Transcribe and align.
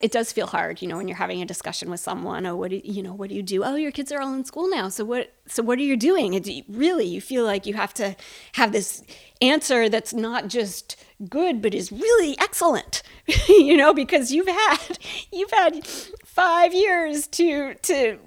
it 0.00 0.12
does 0.12 0.32
feel 0.32 0.46
hard, 0.46 0.80
you 0.80 0.86
know, 0.86 0.96
when 0.96 1.08
you're 1.08 1.16
having 1.16 1.42
a 1.42 1.46
discussion 1.46 1.90
with 1.90 1.98
someone. 1.98 2.46
Oh, 2.46 2.54
what 2.54 2.70
do 2.70 2.80
you 2.84 3.02
know? 3.02 3.12
What 3.12 3.30
do 3.30 3.34
you 3.34 3.42
do? 3.42 3.64
Oh, 3.64 3.74
your 3.74 3.90
kids 3.90 4.12
are 4.12 4.20
all 4.20 4.32
in 4.32 4.44
school 4.44 4.70
now. 4.70 4.88
So 4.88 5.04
what? 5.04 5.32
So 5.46 5.60
what 5.62 5.78
are 5.78 5.82
you 5.82 5.96
doing? 5.96 6.40
Really, 6.68 7.04
you 7.04 7.20
feel 7.20 7.44
like 7.44 7.66
you 7.66 7.74
have 7.74 7.92
to 7.94 8.14
have 8.52 8.70
this 8.70 9.02
answer 9.40 9.88
that's 9.88 10.14
not 10.14 10.46
just 10.46 10.96
good, 11.28 11.60
but 11.60 11.74
is 11.74 11.90
really 11.90 12.36
excellent. 12.38 13.02
you 13.48 13.76
know, 13.76 13.92
because 13.92 14.30
you've 14.30 14.46
had 14.46 14.98
you've 15.32 15.50
had 15.50 15.84
five 16.24 16.72
years 16.72 17.26
to 17.28 17.74
to 17.74 18.18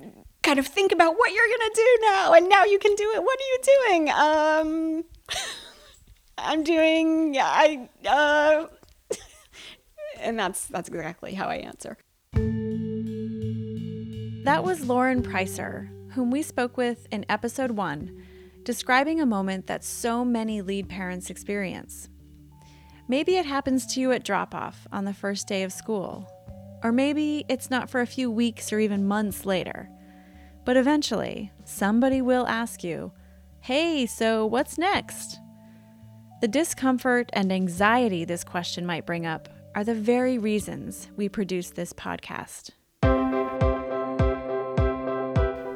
kind 0.43 0.59
of 0.59 0.67
think 0.67 0.91
about 0.91 1.17
what 1.17 1.31
you're 1.31 1.47
gonna 1.57 1.73
do 1.73 1.97
now, 2.01 2.33
and 2.33 2.49
now 2.49 2.65
you 2.65 2.79
can 2.79 2.95
do 2.95 3.13
it. 3.15 3.23
What 3.23 3.39
are 3.39 3.49
you 3.49 3.59
doing? 3.87 4.09
Um, 4.09 5.03
I'm 6.37 6.63
doing. 6.65 7.37
I. 7.39 7.87
Uh, 8.05 8.67
and 10.21 10.39
that's 10.39 10.67
that's 10.67 10.89
exactly 10.89 11.33
how 11.33 11.47
I 11.47 11.55
answer. 11.55 11.97
That 14.43 14.63
was 14.63 14.87
Lauren 14.87 15.21
Pricer, 15.21 15.89
whom 16.13 16.31
we 16.31 16.41
spoke 16.41 16.75
with 16.75 17.07
in 17.11 17.25
episode 17.29 17.71
1, 17.71 18.23
describing 18.63 19.21
a 19.21 19.25
moment 19.25 19.67
that 19.67 19.83
so 19.83 20.25
many 20.25 20.61
lead 20.61 20.89
parents 20.89 21.29
experience. 21.29 22.09
Maybe 23.07 23.35
it 23.35 23.45
happens 23.45 23.85
to 23.87 23.99
you 23.99 24.11
at 24.11 24.23
drop 24.23 24.55
off 24.55 24.87
on 24.91 25.05
the 25.05 25.13
first 25.13 25.47
day 25.47 25.63
of 25.63 25.73
school, 25.73 26.27
or 26.83 26.91
maybe 26.91 27.45
it's 27.49 27.69
not 27.69 27.89
for 27.89 28.01
a 28.01 28.07
few 28.07 28.31
weeks 28.31 28.73
or 28.73 28.79
even 28.79 29.07
months 29.07 29.45
later. 29.45 29.89
But 30.65 30.77
eventually, 30.77 31.51
somebody 31.65 32.21
will 32.21 32.47
ask 32.47 32.83
you, 32.83 33.11
Hey, 33.59 34.05
so 34.05 34.45
what's 34.45 34.77
next? 34.77 35.39
The 36.41 36.47
discomfort 36.47 37.29
and 37.33 37.51
anxiety 37.51 38.25
this 38.25 38.43
question 38.43 38.87
might 38.87 39.05
bring 39.05 39.27
up 39.27 39.47
are 39.75 39.83
the 39.83 39.95
very 39.95 40.37
reasons 40.37 41.09
we 41.15 41.29
produce 41.29 41.69
this 41.71 41.93
podcast. 41.93 42.71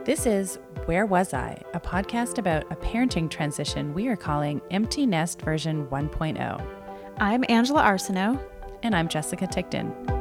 This 0.06 0.26
is 0.26 0.60
Where 0.86 1.06
Was 1.06 1.34
I? 1.34 1.62
a 1.74 1.80
podcast 1.80 2.38
about 2.38 2.72
a 2.72 2.76
parenting 2.76 3.30
transition 3.30 3.94
we 3.94 4.08
are 4.08 4.16
calling 4.16 4.62
Empty 4.70 5.06
Nest 5.06 5.42
version 5.42 5.88
1.0. 5.88 6.64
I'm 7.18 7.44
Angela 7.50 7.82
Arsenault. 7.82 8.40
And 8.84 8.96
I'm 8.96 9.08
Jessica 9.08 9.48
Tickton. 9.48 10.15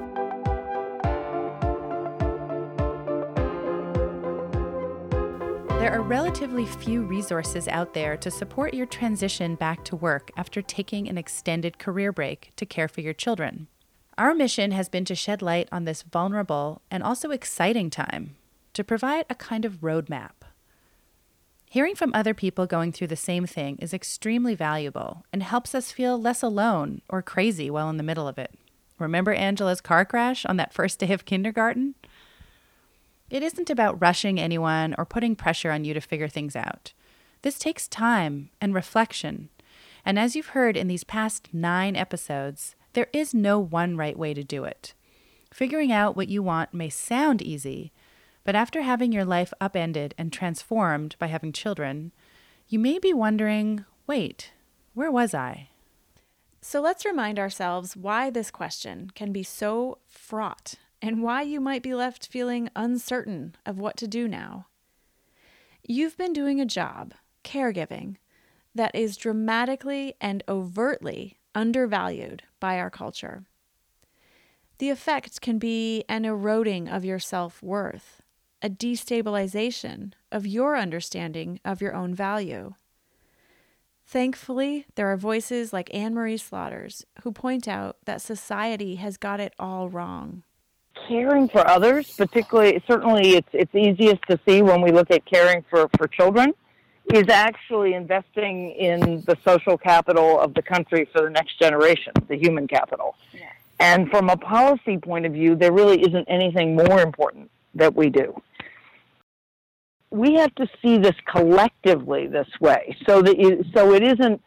There 5.85 5.93
are 5.93 6.01
relatively 6.01 6.65
few 6.65 7.03
resources 7.03 7.69
out 7.69 7.93
there 7.93 8.17
to 8.17 8.31
support 8.31 8.73
your 8.73 8.87
transition 8.87 9.55
back 9.55 9.85
to 9.85 9.95
work 9.95 10.31
after 10.35 10.63
taking 10.63 11.11
an 11.11 11.19
extended 11.19 11.79
career 11.79 12.11
break 12.11 12.53
to 12.57 12.65
care 12.65 12.89
for 12.89 13.03
your 13.03 13.13
children. 13.13 13.69
Our 14.17 14.35
mission 14.35 14.71
has 14.71 14.89
been 14.89 15.05
to 15.05 15.15
shed 15.15 15.43
light 15.43 15.69
on 15.71 15.85
this 15.85 16.01
vulnerable 16.01 16.81
and 16.91 17.03
also 17.03 17.33
exciting 17.33 17.91
time, 17.91 18.35
to 18.73 18.83
provide 18.83 19.27
a 19.29 19.35
kind 19.35 19.67
of 19.67 19.83
roadmap. 19.83 20.31
Hearing 21.69 21.95
from 21.95 22.15
other 22.15 22.33
people 22.33 22.65
going 22.65 22.91
through 22.91 23.09
the 23.09 23.15
same 23.15 23.45
thing 23.45 23.77
is 23.77 23.93
extremely 23.93 24.55
valuable 24.55 25.27
and 25.35 25.43
helps 25.43 25.75
us 25.75 25.93
feel 25.93 26.19
less 26.19 26.43
alone 26.43 27.03
or 27.11 27.21
crazy 27.21 27.69
while 27.69 27.91
in 27.91 27.99
the 27.99 28.03
middle 28.03 28.27
of 28.27 28.39
it. 28.39 28.55
Remember 28.99 29.35
Angela's 29.35 29.83
car 29.83 30.07
crash 30.07 30.47
on 30.47 30.57
that 30.57 30.73
first 30.73 31.01
day 31.01 31.13
of 31.13 31.27
kindergarten? 31.27 31.95
It 33.35 33.43
isn't 33.43 33.69
about 33.69 34.01
rushing 34.01 34.39
anyone 34.39 34.95
or 34.97 35.05
putting 35.05 35.35
pressure 35.35 35.73
on 35.73 35.85
you 35.85 35.93
to 35.93 36.01
figure 36.01 36.29
things 36.29 36.55
out. 36.55 36.93
This 37.43 37.59
takes 37.59 37.89
time 37.89 38.51
and 38.61 38.73
reflection. 38.73 39.49
And 40.05 40.21
as 40.21 40.37
you've 40.37 40.55
heard 40.55 40.77
in 40.77 40.87
these 40.87 41.03
past 41.03 41.49
nine 41.53 41.97
episodes, 41.97 42.77
there 42.93 43.09
is 43.13 43.35
no 43.35 43.59
one 43.59 43.97
right 43.97 44.17
way 44.17 44.35
to 44.35 44.45
do 44.45 44.63
it. 44.63 44.95
Figuring 45.53 45.91
out 45.91 46.15
what 46.15 46.29
you 46.29 46.45
want 46.45 46.73
may 46.73 46.89
sound 46.89 47.43
easy, 47.43 47.93
but 48.45 48.55
after 48.55 48.83
having 48.83 49.11
your 49.11 49.25
life 49.25 49.53
upended 49.61 50.15
and 50.17 50.33
transformed 50.33 51.17
by 51.19 51.27
having 51.27 51.51
children, 51.51 52.13
you 52.69 52.79
may 52.79 53.01
be 53.01 53.13
wondering 53.13 53.85
wait, 54.07 54.53
where 54.93 55.11
was 55.11 55.35
I? 55.35 55.71
So 56.61 56.81
let's 56.81 57.05
remind 57.05 57.41
ourselves 57.41 57.97
why 57.97 58.31
this 58.31 58.53
question 58.53 59.11
can 59.17 59.33
be 59.33 59.43
so 59.43 59.99
fraught 60.07 60.77
and 61.05 61.23
why 61.23 61.43
you 61.43 61.61
might 61.61 61.83
be 61.83 61.95
left 61.95 62.29
feeling 62.29 62.71
uncertain 62.75 63.55
of 63.67 63.79
what 63.79 63.95
to 63.95 64.09
do 64.09 64.27
now. 64.27 64.65
You've 65.87 66.17
been 66.17 66.33
doing 66.33 66.63
a 66.63 66.67
job, 66.67 67.13
caregiving, 67.45 68.17
that 68.75 68.95
is 68.95 69.19
dramatically 69.19 70.15
and 70.19 70.43
overtly 70.49 71.37
undervalued 71.55 72.45
by 72.59 72.79
our 72.79 72.89
culture. 72.89 73.45
The 74.79 74.89
effect 74.89 75.43
can 75.43 75.59
be 75.59 76.05
an 76.09 76.25
eroding 76.25 76.89
of 76.89 77.05
your 77.05 77.19
self 77.19 77.63
worth, 77.63 78.23
a 78.63 78.71
destabilization 78.71 80.15
of 80.33 80.47
your 80.47 80.75
understanding 80.75 81.61
of 81.67 81.83
your 81.83 81.95
own 81.95 82.15
value. 82.15 82.73
Thankfully, 84.07 84.87
there 84.95 85.13
are 85.13 85.19
voices 85.19 85.71
like 85.71 85.95
Anne 85.95 86.15
Marie 86.15 86.39
Slaughters 86.39 87.05
who 87.23 87.31
point 87.31 87.69
out 87.69 87.99
that 88.07 88.23
society 88.23 88.95
has 88.95 89.19
got 89.19 89.39
it 89.39 89.53
all 89.59 89.91
wrong 89.91 90.45
caring 91.09 91.49
for 91.49 91.67
others, 91.69 92.11
particularly 92.13 92.83
certainly 92.87 93.37
it's 93.37 93.49
it's 93.53 93.75
easiest 93.75 94.23
to 94.29 94.39
see 94.47 94.63
when 94.63 94.81
we 94.81 94.91
look 94.91 95.11
at 95.11 95.25
caring 95.25 95.65
for, 95.69 95.89
for 95.97 96.07
children, 96.09 96.53
is 97.13 97.29
actually 97.29 97.95
investing 97.95 98.71
in 98.73 99.23
the 99.23 99.37
social 99.45 99.77
capital 99.77 100.41
of 100.41 100.55
the 100.55 100.63
country 100.63 101.09
for 101.13 101.23
the 101.23 101.31
next 101.31 101.59
generation, 101.59 102.13
the 102.29 102.37
human 102.37 102.67
capital. 102.67 103.15
Yeah. 103.33 103.41
And 103.81 104.11
from 104.11 104.31
a 104.31 104.37
policy 104.37 104.99
point 104.99 105.27
of 105.27 105.33
view, 105.33 105.57
there 105.57 105.73
really 105.73 106.01
isn't 106.01 106.27
anything 106.29 106.77
more 106.77 107.01
important 107.01 107.51
that 107.75 107.95
we 107.95 108.09
do. 108.09 108.41
We 110.11 110.35
have 110.35 110.55
to 110.55 110.69
see 110.81 110.97
this 110.97 111.17
collectively 111.27 112.29
this 112.29 112.49
way, 112.61 112.97
so 113.07 113.21
that 113.23 113.39
you, 113.39 113.65
so 113.75 113.93
it 113.95 114.03
isn't 114.03 114.41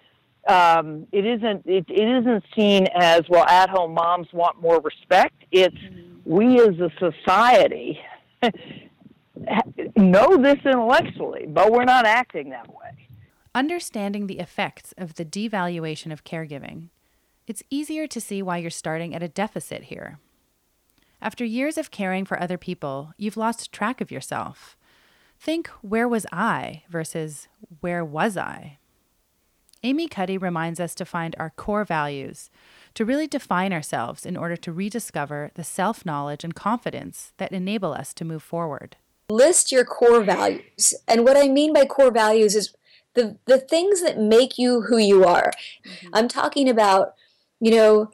um, 0.48 1.06
it 1.12 1.26
isn't 1.26 1.66
it, 1.66 1.86
it 1.90 2.10
isn't 2.20 2.44
seen 2.56 2.88
as 2.96 3.24
well. 3.28 3.46
At 3.46 3.70
home 3.70 3.94
moms 3.94 4.28
want 4.32 4.62
more 4.62 4.80
respect. 4.80 5.36
It's 5.52 5.76
mm-hmm 5.76 6.07
we 6.28 6.60
as 6.60 6.78
a 6.80 6.92
society 7.00 8.00
know 9.96 10.38
this 10.38 10.60
intellectually, 10.66 11.46
but 11.48 11.72
we're 11.72 11.86
not 11.86 12.06
acting 12.06 12.50
that 12.50 12.68
way. 12.68 13.08
Understanding 13.56 14.28
the 14.28 14.40
effects 14.40 14.94
of 14.98 15.16
the 15.16 15.26
devaluation 15.26 16.12
of 16.12 16.26
caregiving, 16.26 16.90
it's 17.48 17.64
easier 17.70 18.08
to 18.08 18.20
see 18.20 18.42
why 18.42 18.58
you're 18.58 18.70
starting 18.70 19.16
at 19.16 19.24
a 19.24 19.30
deficit 19.30 19.86
here. 19.86 20.20
After 21.22 21.46
years 21.46 21.78
of 21.78 21.92
caring 21.92 22.26
for 22.26 22.40
other 22.40 22.58
people, 22.58 23.14
you've 23.18 23.38
lost 23.38 23.72
track 23.72 24.02
of 24.02 24.12
yourself. 24.12 24.78
Think, 25.40 25.68
where 25.82 26.08
was 26.08 26.26
I 26.32 26.84
versus 26.90 27.48
where 27.80 28.04
was 28.04 28.36
I? 28.38 28.80
Amy 29.84 30.08
Cuddy 30.08 30.38
reminds 30.38 30.80
us 30.80 30.94
to 30.96 31.06
find 31.06 31.36
our 31.40 31.52
core 31.52 31.86
values, 31.86 32.50
to 32.98 33.06
really 33.06 33.28
define 33.28 33.72
ourselves 33.72 34.26
in 34.26 34.36
order 34.36 34.58
to 34.58 34.72
rediscover 34.72 35.52
the 35.54 35.64
self 35.64 36.04
knowledge 36.04 36.44
and 36.44 36.56
confidence 36.56 37.32
that 37.38 37.52
enable 37.52 37.94
us 37.94 38.12
to 38.12 38.26
move 38.26 38.42
forward. 38.42 38.96
List 39.30 39.72
your 39.72 39.86
core 39.86 40.24
values. 40.24 40.96
And 41.08 41.24
what 41.24 41.38
I 41.38 41.48
mean 41.48 41.74
by 41.74 41.86
core 41.86 42.10
values 42.10 42.56
is 42.56 42.74
the, 43.14 43.38
the 43.46 43.60
things 43.60 44.02
that 44.02 44.20
make 44.20 44.58
you 44.58 44.82
who 44.82 44.98
you 44.98 45.24
are. 45.26 45.52
Mm-hmm. 45.86 46.08
I'm 46.12 46.28
talking 46.28 46.68
about, 46.68 47.14
you 47.60 47.70
know, 47.70 48.10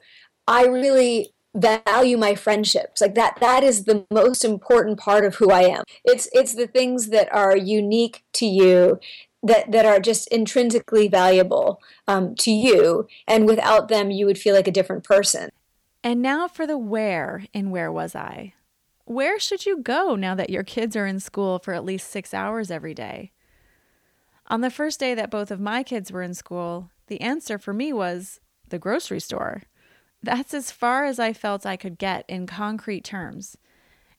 I 0.46 0.66
really 0.66 1.32
value 1.54 2.18
my 2.18 2.34
friendships 2.34 3.00
like 3.00 3.14
that 3.14 3.38
that 3.40 3.62
is 3.62 3.84
the 3.84 4.04
most 4.10 4.44
important 4.44 4.98
part 4.98 5.24
of 5.24 5.36
who 5.36 5.52
i 5.52 5.62
am 5.62 5.84
it's 6.04 6.28
it's 6.32 6.56
the 6.56 6.66
things 6.66 7.10
that 7.10 7.32
are 7.32 7.56
unique 7.56 8.24
to 8.32 8.44
you 8.44 8.98
that 9.44 9.70
that 9.70 9.86
are 9.86 10.00
just 10.00 10.26
intrinsically 10.28 11.06
valuable 11.06 11.80
um, 12.08 12.34
to 12.36 12.50
you, 12.50 13.06
and 13.28 13.46
without 13.46 13.88
them, 13.88 14.10
you 14.10 14.26
would 14.26 14.38
feel 14.38 14.54
like 14.54 14.66
a 14.66 14.72
different 14.72 15.04
person. 15.04 15.50
And 16.02 16.20
now 16.20 16.48
for 16.48 16.66
the 16.66 16.78
where 16.78 17.46
in 17.52 17.70
Where 17.70 17.92
Was 17.92 18.14
I? 18.16 18.54
Where 19.04 19.38
should 19.38 19.66
you 19.66 19.78
go 19.78 20.16
now 20.16 20.34
that 20.34 20.50
your 20.50 20.62
kids 20.62 20.96
are 20.96 21.06
in 21.06 21.20
school 21.20 21.58
for 21.58 21.74
at 21.74 21.84
least 21.84 22.10
six 22.10 22.32
hours 22.32 22.70
every 22.70 22.94
day? 22.94 23.32
On 24.46 24.60
the 24.60 24.70
first 24.70 24.98
day 24.98 25.14
that 25.14 25.30
both 25.30 25.50
of 25.50 25.60
my 25.60 25.82
kids 25.82 26.10
were 26.10 26.22
in 26.22 26.34
school, 26.34 26.90
the 27.06 27.20
answer 27.20 27.58
for 27.58 27.72
me 27.72 27.92
was 27.92 28.40
the 28.68 28.78
grocery 28.78 29.20
store. 29.20 29.62
That's 30.22 30.54
as 30.54 30.70
far 30.70 31.04
as 31.04 31.18
I 31.18 31.34
felt 31.34 31.66
I 31.66 31.76
could 31.76 31.98
get 31.98 32.24
in 32.28 32.46
concrete 32.46 33.04
terms. 33.04 33.56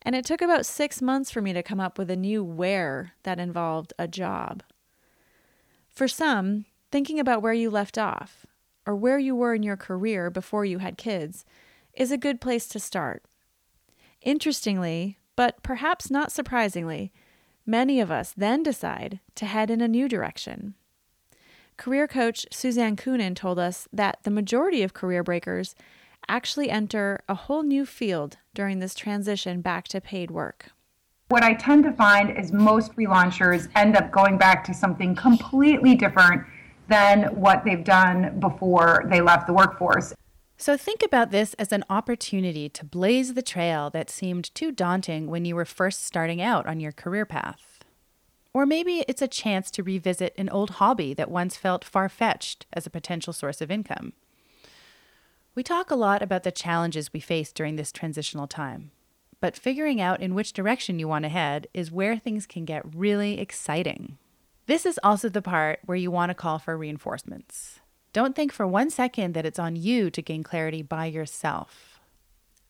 And 0.04 0.16
it 0.16 0.24
took 0.24 0.42
about 0.42 0.68
six 0.68 1.02
months 1.02 1.32
for 1.32 1.42
me 1.42 1.52
to 1.54 1.64
come 1.64 1.80
up 1.80 1.98
with 1.98 2.12
a 2.12 2.16
new 2.16 2.44
where 2.44 3.14
that 3.24 3.40
involved 3.40 3.94
a 3.98 4.08
job. 4.08 4.62
For 5.96 6.10
some, 6.10 6.66
thinking 6.92 7.22
about 7.22 7.42
where 7.42 7.54
you 7.54 7.70
left 7.70 7.98
off 7.98 8.46
or 8.86 8.96
where 8.96 9.18
you 9.18 9.34
were 9.34 9.54
in 9.54 9.64
your 9.64 9.78
career 9.78 10.30
before 10.30 10.66
you 10.66 10.80
had 10.80 10.98
kids 10.98 11.46
is 11.94 12.12
a 12.12 12.18
good 12.18 12.42
place 12.42 12.68
to 12.68 12.80
start. 12.82 13.24
Interestingly, 14.22 15.18
but 15.38 15.64
perhaps 15.64 16.12
not 16.12 16.34
surprisingly, 16.34 17.14
many 17.66 18.02
of 18.02 18.12
us 18.12 18.34
then 18.36 18.62
decide 18.62 19.22
to 19.36 19.46
head 19.46 19.70
in 19.70 19.80
a 19.80 19.88
new 19.88 20.10
direction. 20.10 20.74
Career 21.78 22.08
coach 22.08 22.46
Suzanne 22.52 22.98
Kunin 22.98 23.36
told 23.36 23.58
us 23.58 23.88
that 23.94 24.20
the 24.24 24.32
majority 24.32 24.84
of 24.84 24.94
career 24.94 25.24
breakers 25.24 25.76
actually 26.28 26.70
enter 26.70 27.22
a 27.30 27.36
whole 27.36 27.64
new 27.64 27.86
field 27.86 28.38
during 28.54 28.80
this 28.80 28.96
transition 28.96 29.62
back 29.62 29.88
to 29.88 30.02
paid 30.02 30.30
work. 30.30 30.72
What 31.30 31.44
I 31.44 31.56
tend 31.56 31.84
to 31.86 31.92
find 31.92 32.38
is 32.38 32.52
most 32.52 32.96
relaunchers 32.96 33.68
end 33.76 33.98
up 33.98 34.12
going 34.12 34.38
back 34.38 34.64
to 34.66 34.74
something 34.76 35.16
completely 35.16 35.96
different 35.96 36.44
than 36.88 37.24
what 37.36 37.66
they've 37.66 37.84
done 37.84 38.40
before 38.40 39.06
they 39.10 39.22
left 39.22 39.48
the 39.48 39.54
workforce. 39.54 40.14
So 40.58 40.78
think 40.78 41.02
about 41.02 41.32
this 41.32 41.56
as 41.56 41.72
an 41.72 41.84
opportunity 41.90 42.70
to 42.70 42.86
blaze 42.86 43.34
the 43.34 43.42
trail 43.42 43.90
that 43.90 44.12
seemed 44.12 44.54
too 44.54 44.72
daunting 44.72 45.28
when 45.28 45.46
you 45.46 45.56
were 45.56 45.66
first 45.66 46.06
starting 46.06 46.42
out 46.42 46.68
on 46.68 46.80
your 46.80 46.92
career 46.92 47.26
path. 47.26 47.84
Or 48.54 48.68
maybe 48.68 49.04
it's 49.08 49.22
a 49.22 49.28
chance 49.28 49.70
to 49.72 49.84
revisit 49.84 50.34
an 50.38 50.48
old 50.50 50.72
hobby 50.72 51.14
that 51.16 51.32
once 51.32 51.58
felt 51.58 51.84
far 51.84 52.08
fetched 52.08 52.68
as 52.72 52.86
a 52.86 52.92
potential 52.92 53.34
source 53.34 53.62
of 53.62 53.72
income. 53.72 54.14
We 55.56 55.64
talk 55.64 55.90
a 55.90 55.96
lot 55.96 56.22
about 56.22 56.44
the 56.44 56.52
challenges 56.52 57.12
we 57.12 57.20
face 57.20 57.52
during 57.52 57.78
this 57.78 57.92
transitional 57.92 58.48
time, 58.48 58.92
but 59.46 59.56
figuring 59.56 60.02
out 60.02 60.24
in 60.24 60.34
which 60.34 60.54
direction 60.54 60.98
you 60.98 61.08
want 61.08 61.22
to 61.22 61.30
head 61.30 61.68
is 61.72 61.92
where 61.92 62.18
things 62.18 62.48
can 62.48 62.66
get 62.66 62.96
really 62.96 63.40
exciting. 63.40 64.18
This 64.66 64.88
is 64.88 65.00
also 65.04 65.30
the 65.30 65.40
part 65.40 65.82
where 65.86 65.96
you 65.96 66.10
want 66.10 66.32
to 66.32 66.34
call 66.34 66.58
for 66.58 66.76
reinforcements. 66.76 67.80
Don't 68.12 68.36
think 68.36 68.52
for 68.52 68.66
one 68.66 68.90
second 68.90 69.36
that 69.36 69.46
it's 69.46 69.60
on 69.60 69.76
you 69.76 70.10
to 70.10 70.22
gain 70.24 70.42
clarity 70.42 70.82
by 70.82 71.06
yourself. 71.06 72.00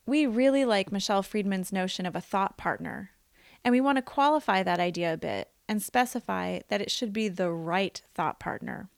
We 0.06 0.26
really 0.26 0.66
like 0.66 0.92
Michelle 0.92 1.24
Friedman's 1.24 1.72
notion 1.72 2.06
of 2.06 2.14
a 2.14 2.20
thought 2.20 2.58
partner, 2.58 3.12
and 3.64 3.72
we 3.72 3.80
want 3.80 3.98
to 3.98 4.02
qualify 4.02 4.62
that 4.62 4.82
idea 4.82 5.14
a 5.14 5.18
bit 5.18 5.52
and 5.70 5.82
specify 5.82 6.60
that 6.68 6.82
it 6.82 6.92
should 6.92 7.14
be 7.14 7.30
the 7.30 7.52
right 7.52 8.02
thought 8.14 8.38
partner. 8.38 8.90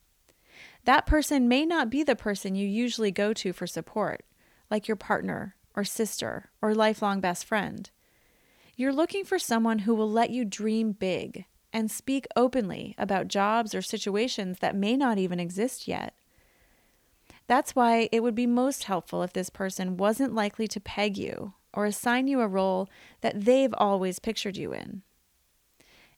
That 0.85 1.05
person 1.05 1.47
may 1.47 1.63
not 1.63 1.91
be 1.91 2.01
the 2.01 2.15
person 2.15 2.55
you 2.55 2.67
usually 2.67 3.11
go 3.11 3.33
to 3.33 3.53
for 3.53 3.67
support, 3.67 4.25
like 4.71 4.87
your 4.87 4.97
partner 4.97 5.56
or 5.77 5.85
sister 5.85 6.49
or 6.61 6.75
lifelong 6.75 7.21
best 7.21 7.45
friend. 7.45 7.89
You're 8.75 8.91
looking 8.91 9.23
for 9.23 9.39
someone 9.39 9.79
who 9.79 9.95
will 9.95 10.11
let 10.11 10.31
you 10.31 10.43
dream 10.43 10.91
big 10.91 11.45
and 11.71 11.89
speak 11.89 12.25
openly 12.35 12.95
about 12.97 13.27
jobs 13.27 13.73
or 13.75 13.81
situations 13.81 14.59
that 14.59 14.75
may 14.75 14.97
not 14.97 15.17
even 15.17 15.39
exist 15.39 15.87
yet. 15.87 16.13
That's 17.45 17.75
why 17.75 18.09
it 18.11 18.21
would 18.23 18.35
be 18.35 18.47
most 18.47 18.85
helpful 18.85 19.23
if 19.23 19.33
this 19.33 19.49
person 19.49 19.97
wasn't 19.97 20.35
likely 20.35 20.67
to 20.67 20.79
peg 20.79 21.17
you 21.17 21.53
or 21.73 21.85
assign 21.85 22.27
you 22.27 22.41
a 22.41 22.47
role 22.47 22.89
that 23.21 23.45
they've 23.45 23.73
always 23.77 24.19
pictured 24.19 24.57
you 24.57 24.73
in. 24.73 25.03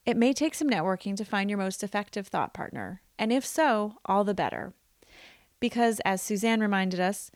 It 0.05 0.17
may 0.17 0.33
take 0.33 0.55
some 0.55 0.69
networking 0.69 1.15
to 1.17 1.25
find 1.25 1.49
your 1.49 1.59
most 1.59 1.83
effective 1.83 2.27
thought 2.27 2.53
partner, 2.53 3.01
and 3.19 3.31
if 3.31 3.45
so, 3.45 3.97
all 4.05 4.23
the 4.23 4.33
better. 4.33 4.73
Because, 5.59 5.99
as 6.05 6.21
Suzanne 6.21 6.61
reminded 6.61 6.99
us, 6.99 7.31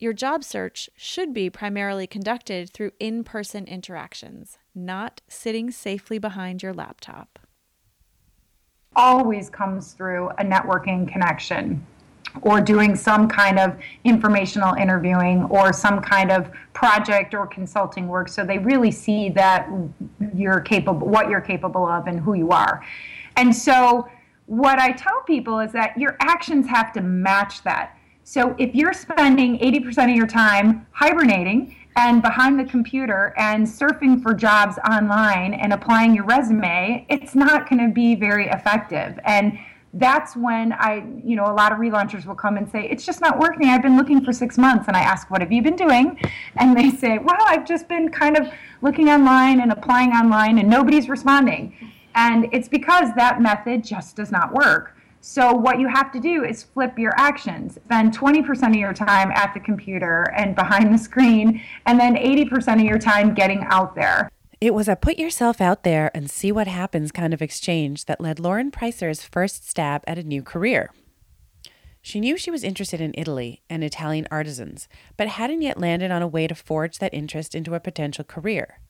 your 0.00 0.12
job 0.12 0.44
search 0.44 0.88
should 0.96 1.34
be 1.34 1.50
primarily 1.50 2.06
conducted 2.06 2.70
through 2.70 2.92
in 3.00 3.24
person 3.24 3.64
interactions, 3.66 4.58
not 4.74 5.20
sitting 5.28 5.70
safely 5.70 6.18
behind 6.18 6.62
your 6.62 6.72
laptop. 6.72 7.38
Always 8.94 9.50
comes 9.50 9.92
through 9.92 10.30
a 10.30 10.44
networking 10.44 11.08
connection 11.08 11.84
or 12.42 12.60
doing 12.60 12.94
some 12.94 13.28
kind 13.28 13.58
of 13.58 13.76
informational 14.04 14.74
interviewing 14.74 15.44
or 15.44 15.72
some 15.72 16.00
kind 16.00 16.30
of 16.30 16.50
project 16.72 17.34
or 17.34 17.46
consulting 17.46 18.06
work 18.06 18.28
so 18.28 18.44
they 18.44 18.58
really 18.58 18.90
see 18.90 19.30
that 19.30 19.68
you're 20.34 20.60
capable 20.60 21.08
what 21.08 21.28
you're 21.28 21.40
capable 21.40 21.86
of 21.86 22.06
and 22.06 22.20
who 22.20 22.34
you 22.34 22.50
are 22.50 22.84
and 23.36 23.54
so 23.54 24.06
what 24.46 24.78
i 24.78 24.92
tell 24.92 25.22
people 25.22 25.58
is 25.58 25.72
that 25.72 25.96
your 25.96 26.16
actions 26.20 26.66
have 26.66 26.92
to 26.92 27.00
match 27.00 27.62
that 27.62 27.97
so 28.28 28.54
if 28.58 28.74
you're 28.74 28.92
spending 28.92 29.58
80% 29.58 30.10
of 30.10 30.14
your 30.14 30.26
time 30.26 30.86
hibernating 30.90 31.74
and 31.96 32.20
behind 32.20 32.60
the 32.60 32.64
computer 32.64 33.32
and 33.38 33.66
surfing 33.66 34.22
for 34.22 34.34
jobs 34.34 34.76
online 34.90 35.54
and 35.54 35.72
applying 35.72 36.14
your 36.14 36.24
resume 36.24 37.06
it's 37.08 37.34
not 37.34 37.70
going 37.70 37.80
to 37.80 37.90
be 37.90 38.14
very 38.14 38.46
effective 38.48 39.18
and 39.24 39.58
that's 39.94 40.36
when 40.36 40.74
I, 40.74 41.02
you 41.24 41.34
know, 41.34 41.46
a 41.46 41.54
lot 41.54 41.72
of 41.72 41.78
relaunchers 41.78 42.26
will 42.26 42.34
come 42.34 42.58
and 42.58 42.70
say, 42.70 42.86
it's 42.90 43.06
just 43.06 43.22
not 43.22 43.38
working. 43.38 43.68
I've 43.68 43.80
been 43.80 43.96
looking 43.96 44.22
for 44.22 44.34
six 44.34 44.58
months. 44.58 44.86
And 44.86 44.94
I 44.94 45.00
ask, 45.00 45.30
what 45.30 45.40
have 45.40 45.50
you 45.50 45.62
been 45.62 45.76
doing? 45.76 46.20
And 46.56 46.76
they 46.76 46.90
say, 46.90 47.16
well, 47.16 47.38
I've 47.46 47.66
just 47.66 47.88
been 47.88 48.10
kind 48.10 48.36
of 48.36 48.52
looking 48.82 49.08
online 49.08 49.60
and 49.60 49.72
applying 49.72 50.10
online 50.10 50.58
and 50.58 50.68
nobody's 50.68 51.08
responding. 51.08 51.74
And 52.14 52.48
it's 52.52 52.68
because 52.68 53.14
that 53.16 53.40
method 53.40 53.82
just 53.82 54.14
does 54.14 54.30
not 54.30 54.52
work. 54.52 54.94
So 55.30 55.52
what 55.52 55.78
you 55.78 55.88
have 55.88 56.10
to 56.12 56.20
do 56.20 56.42
is 56.42 56.62
flip 56.62 56.98
your 56.98 57.12
actions. 57.18 57.74
Spend 57.74 58.16
20% 58.16 58.70
of 58.70 58.76
your 58.76 58.94
time 58.94 59.30
at 59.32 59.52
the 59.52 59.60
computer 59.60 60.32
and 60.34 60.56
behind 60.56 60.92
the 60.92 60.96
screen, 60.96 61.60
and 61.84 62.00
then 62.00 62.14
80% 62.14 62.76
of 62.76 62.80
your 62.80 62.98
time 62.98 63.34
getting 63.34 63.62
out 63.68 63.94
there. 63.94 64.30
It 64.58 64.72
was 64.72 64.88
a 64.88 64.96
put 64.96 65.18
yourself 65.18 65.60
out 65.60 65.82
there 65.82 66.10
and 66.14 66.30
see 66.30 66.50
what 66.50 66.66
happens 66.66 67.12
kind 67.12 67.34
of 67.34 67.42
exchange 67.42 68.06
that 68.06 68.22
led 68.22 68.40
Lauren 68.40 68.70
Pricer's 68.70 69.22
first 69.22 69.68
stab 69.68 70.02
at 70.06 70.16
a 70.16 70.22
new 70.22 70.42
career. 70.42 70.94
She 72.00 72.20
knew 72.20 72.38
she 72.38 72.50
was 72.50 72.64
interested 72.64 72.98
in 72.98 73.12
Italy 73.14 73.60
and 73.68 73.84
Italian 73.84 74.26
artisans, 74.30 74.88
but 75.18 75.28
hadn't 75.28 75.60
yet 75.60 75.78
landed 75.78 76.10
on 76.10 76.22
a 76.22 76.26
way 76.26 76.46
to 76.46 76.54
forge 76.54 77.00
that 77.00 77.12
interest 77.12 77.54
into 77.54 77.74
a 77.74 77.80
potential 77.80 78.24
career. 78.24 78.80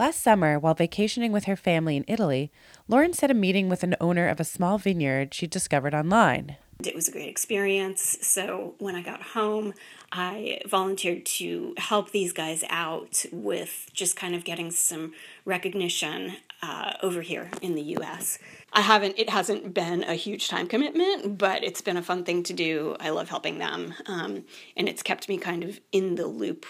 Last 0.00 0.22
summer, 0.22 0.58
while 0.58 0.72
vacationing 0.72 1.30
with 1.30 1.44
her 1.44 1.56
family 1.56 1.94
in 1.94 2.06
Italy, 2.08 2.50
Lauren 2.88 3.12
set 3.12 3.30
a 3.30 3.34
meeting 3.34 3.68
with 3.68 3.82
an 3.82 3.96
owner 4.00 4.28
of 4.28 4.40
a 4.40 4.44
small 4.44 4.78
vineyard 4.78 5.34
she 5.34 5.46
discovered 5.46 5.94
online. 5.94 6.56
It 6.82 6.94
was 6.94 7.06
a 7.06 7.12
great 7.12 7.28
experience. 7.28 8.16
So 8.22 8.76
when 8.78 8.94
I 8.94 9.02
got 9.02 9.20
home, 9.20 9.74
I 10.10 10.62
volunteered 10.66 11.26
to 11.26 11.74
help 11.76 12.12
these 12.12 12.32
guys 12.32 12.64
out 12.70 13.26
with 13.30 13.90
just 13.92 14.16
kind 14.16 14.34
of 14.34 14.42
getting 14.42 14.70
some 14.70 15.12
recognition 15.44 16.36
uh, 16.62 16.94
over 17.02 17.20
here 17.20 17.50
in 17.60 17.74
the 17.74 17.82
US. 17.98 18.38
I 18.72 18.80
haven't, 18.80 19.18
it 19.18 19.28
hasn't 19.28 19.74
been 19.74 20.02
a 20.04 20.14
huge 20.14 20.48
time 20.48 20.66
commitment, 20.66 21.36
but 21.36 21.62
it's 21.62 21.82
been 21.82 21.98
a 21.98 22.02
fun 22.02 22.24
thing 22.24 22.42
to 22.44 22.54
do. 22.54 22.96
I 23.00 23.10
love 23.10 23.28
helping 23.28 23.58
them. 23.58 23.92
Um, 24.06 24.44
and 24.78 24.88
it's 24.88 25.02
kept 25.02 25.28
me 25.28 25.36
kind 25.36 25.62
of 25.62 25.78
in 25.92 26.14
the 26.14 26.26
loop 26.26 26.64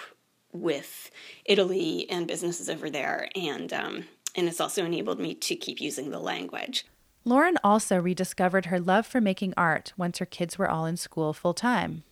with 0.52 1.11
Italy 1.44 2.06
and 2.11 2.26
businesses 2.26 2.69
over 2.69 2.91
there. 2.91 3.29
And, 3.35 3.73
um, 3.73 4.05
and 4.35 4.49
it's 4.49 4.61
also 4.61 4.85
enabled 4.85 5.20
me 5.20 5.35
to 5.35 5.56
keep 5.56 5.81
using 5.81 6.11
the 6.11 6.19
language. 6.19 6.85
Lauren 7.25 7.58
also 7.62 7.99
rediscovered 7.99 8.67
her 8.67 8.81
love 8.81 9.06
for 9.06 9.20
making 9.20 9.52
art 9.56 9.93
once 9.97 10.19
her 10.19 10.26
kids 10.26 10.58
were 10.58 10.70
all 10.70 10.87
in 10.87 10.97
school 10.97 11.32
full 11.32 11.55
time. 11.55 12.02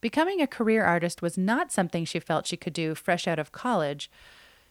Becoming 0.00 0.40
a 0.40 0.48
career 0.48 0.84
artist 0.84 1.22
was 1.22 1.38
not 1.38 1.70
something 1.70 2.04
she 2.04 2.18
felt 2.18 2.46
she 2.46 2.56
could 2.56 2.72
do 2.72 2.96
fresh 2.96 3.28
out 3.28 3.38
of 3.38 3.52
college, 3.52 4.10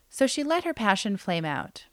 so 0.10 0.28
she 0.28 0.44
let 0.44 0.66
her 0.66 0.74
passion 0.74 1.16
flame 1.16 1.46
out. 1.46 1.86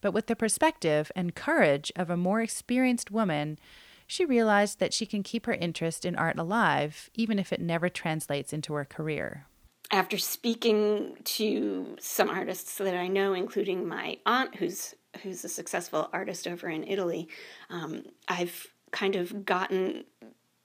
But 0.00 0.12
with 0.12 0.26
the 0.26 0.34
perspective 0.34 1.12
and 1.14 1.36
courage 1.36 1.92
of 1.94 2.10
a 2.10 2.16
more 2.16 2.40
experienced 2.40 3.12
woman, 3.12 3.60
she 4.08 4.24
realized 4.24 4.80
that 4.80 4.92
she 4.92 5.06
can 5.06 5.22
keep 5.22 5.46
her 5.46 5.54
interest 5.54 6.04
in 6.04 6.16
art 6.16 6.36
alive, 6.36 7.10
even 7.14 7.38
if 7.38 7.52
it 7.52 7.60
never 7.60 7.88
translates 7.88 8.52
into 8.52 8.74
her 8.74 8.84
career. 8.84 9.46
After 9.94 10.18
speaking 10.18 11.18
to 11.22 11.96
some 12.00 12.28
artists 12.28 12.78
that 12.78 12.96
I 12.96 13.06
know, 13.06 13.32
including 13.32 13.86
my 13.86 14.18
aunt, 14.26 14.56
who's 14.56 14.96
who's 15.22 15.44
a 15.44 15.48
successful 15.48 16.10
artist 16.12 16.48
over 16.48 16.68
in 16.68 16.82
Italy, 16.82 17.28
um, 17.70 18.02
I've 18.26 18.66
kind 18.90 19.14
of 19.14 19.44
gotten 19.44 20.02